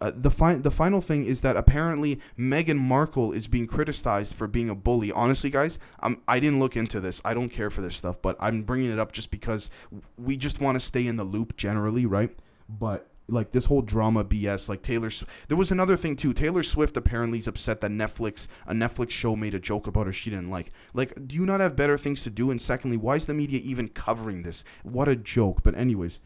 Uh, 0.02 0.12
the 0.16 0.32
fi- 0.32 0.56
the 0.56 0.72
final 0.72 1.02
thing 1.02 1.26
is 1.26 1.42
that 1.42 1.58
apparently 1.58 2.20
Meghan 2.40 2.78
Markle 2.78 3.34
is 3.34 3.48
being 3.48 3.68
criticized 3.68 4.34
for 4.34 4.48
being 4.48 4.70
a 4.70 4.76
bully. 4.76 5.12
Honestly, 5.12 5.50
guys, 5.50 5.80
I'm, 6.00 6.22
I 6.28 6.40
didn't 6.40 6.60
look 6.60 6.78
into 6.78 7.02
this. 7.02 7.22
I 7.26 7.34
don't 7.34 7.50
care 7.50 7.70
for 7.70 7.82
this 7.82 7.96
stuff, 7.96 8.22
but 8.22 8.38
I'm 8.40 8.64
bringing 8.64 8.92
it 8.92 9.00
up 9.00 9.12
just 9.12 9.32
because 9.32 9.70
we 10.18 10.38
just 10.38 10.62
want 10.62 10.78
to 10.78 10.80
stay 10.80 11.06
in 11.06 11.18
the 11.18 11.24
loop 11.26 11.58
generally, 11.58 12.06
right? 12.06 12.34
But 12.70 13.10
like 13.28 13.52
this 13.52 13.66
whole 13.66 13.82
drama 13.82 14.24
BS. 14.24 14.70
Like 14.70 14.82
Taylor, 14.82 15.10
there 15.48 15.58
was 15.58 15.72
another 15.72 15.98
thing 15.98 16.16
too. 16.16 16.34
Taylor 16.34 16.64
Swift 16.64 16.98
apparently 16.98 17.40
is 17.40 17.48
upset 17.48 17.82
that 17.82 17.92
Netflix, 17.92 18.48
a 18.68 18.74
Netflix 18.74 19.12
show, 19.12 19.36
made 19.36 19.54
a 19.54 19.60
joke 19.60 19.88
about 19.88 20.06
her 20.06 20.12
she 20.12 20.30
didn't 20.30 20.50
like. 20.50 20.72
Like, 20.94 21.28
do 21.28 21.36
you 21.36 21.46
not 21.46 21.60
have 21.60 21.76
better 21.76 21.98
things 21.98 22.24
to 22.24 22.30
do? 22.30 22.52
And 22.52 22.62
secondly, 22.62 22.98
why 22.98 23.16
is 23.16 23.26
the 23.26 23.34
media 23.34 23.60
even 23.64 23.88
covering 23.90 24.44
this? 24.44 24.64
What 24.84 25.08
a 25.08 25.16
joke. 25.16 25.64
But 25.64 25.76
anyways. 25.76 26.20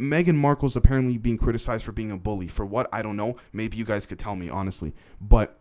Meghan 0.00 0.36
Markle's 0.36 0.76
apparently 0.76 1.18
being 1.18 1.36
criticized 1.36 1.84
for 1.84 1.92
being 1.92 2.10
a 2.10 2.16
bully. 2.16 2.48
For 2.48 2.64
what? 2.64 2.88
I 2.90 3.02
don't 3.02 3.18
know. 3.18 3.36
Maybe 3.52 3.76
you 3.76 3.84
guys 3.84 4.06
could 4.06 4.18
tell 4.18 4.34
me, 4.34 4.48
honestly. 4.48 4.94
But 5.20 5.58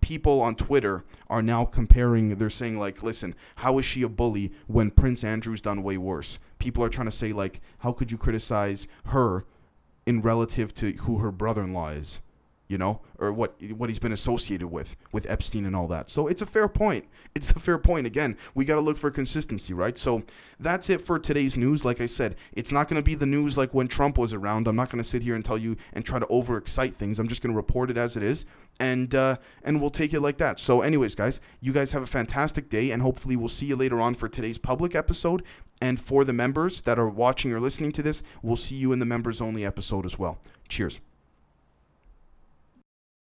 people 0.00 0.40
on 0.40 0.54
Twitter 0.54 1.04
are 1.28 1.42
now 1.42 1.64
comparing. 1.64 2.36
They're 2.36 2.50
saying 2.50 2.78
like, 2.78 3.02
"Listen, 3.02 3.34
how 3.56 3.78
is 3.78 3.84
she 3.84 4.02
a 4.02 4.08
bully 4.08 4.52
when 4.68 4.92
Prince 4.92 5.24
Andrew's 5.24 5.60
done 5.60 5.82
way 5.82 5.98
worse?" 5.98 6.38
People 6.60 6.84
are 6.84 6.88
trying 6.88 7.08
to 7.08 7.10
say 7.10 7.32
like, 7.32 7.60
"How 7.78 7.90
could 7.92 8.12
you 8.12 8.16
criticize 8.16 8.86
her 9.06 9.44
in 10.10 10.20
relative 10.20 10.74
to 10.74 10.92
who 11.04 11.18
her 11.18 11.30
brother-in-law 11.30 11.90
is 11.90 12.20
you 12.70 12.78
know, 12.78 13.00
or 13.18 13.32
what 13.32 13.60
what 13.76 13.90
he's 13.90 13.98
been 13.98 14.12
associated 14.12 14.68
with 14.68 14.94
with 15.10 15.28
Epstein 15.28 15.66
and 15.66 15.74
all 15.74 15.88
that. 15.88 16.08
So 16.08 16.28
it's 16.28 16.40
a 16.40 16.46
fair 16.46 16.68
point. 16.68 17.06
It's 17.32 17.52
a 17.52 17.60
fair 17.60 17.78
point. 17.78 18.08
Again, 18.08 18.36
we 18.56 18.64
got 18.64 18.74
to 18.74 18.80
look 18.80 18.96
for 18.96 19.08
consistency, 19.08 19.72
right? 19.72 19.96
So 19.96 20.24
that's 20.58 20.90
it 20.90 21.00
for 21.00 21.16
today's 21.16 21.56
news. 21.56 21.84
Like 21.84 22.00
I 22.00 22.06
said, 22.06 22.34
it's 22.52 22.72
not 22.72 22.88
going 22.88 22.96
to 22.96 23.04
be 23.04 23.14
the 23.14 23.24
news 23.24 23.56
like 23.56 23.72
when 23.72 23.86
Trump 23.86 24.18
was 24.18 24.34
around. 24.34 24.66
I'm 24.66 24.74
not 24.74 24.90
going 24.90 25.02
to 25.02 25.08
sit 25.08 25.22
here 25.22 25.36
and 25.36 25.44
tell 25.44 25.56
you 25.56 25.76
and 25.92 26.04
try 26.04 26.18
to 26.18 26.26
overexcite 26.26 26.94
things. 26.94 27.20
I'm 27.20 27.28
just 27.28 27.40
going 27.40 27.52
to 27.52 27.56
report 27.56 27.88
it 27.88 27.96
as 27.96 28.16
it 28.16 28.24
is, 28.24 28.46
and 28.80 29.14
uh, 29.14 29.36
and 29.62 29.80
we'll 29.80 29.90
take 29.90 30.12
it 30.12 30.20
like 30.20 30.38
that. 30.38 30.58
So, 30.58 30.80
anyways, 30.80 31.14
guys, 31.14 31.40
you 31.60 31.72
guys 31.72 31.92
have 31.92 32.02
a 32.02 32.06
fantastic 32.06 32.68
day, 32.68 32.90
and 32.90 33.00
hopefully 33.00 33.36
we'll 33.36 33.48
see 33.48 33.66
you 33.66 33.76
later 33.76 34.00
on 34.00 34.14
for 34.14 34.28
today's 34.28 34.58
public 34.58 34.96
episode. 34.96 35.44
And 35.80 35.98
for 35.98 36.24
the 36.24 36.32
members 36.32 36.82
that 36.82 36.98
are 36.98 37.08
watching 37.08 37.52
or 37.52 37.60
listening 37.60 37.92
to 37.92 38.02
this, 38.02 38.22
we'll 38.42 38.56
see 38.56 38.74
you 38.74 38.92
in 38.92 38.98
the 38.98 39.06
members 39.06 39.40
only 39.40 39.64
episode 39.64 40.04
as 40.04 40.18
well. 40.18 40.38
Cheers. 40.68 41.00